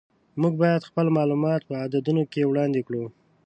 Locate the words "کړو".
2.87-3.03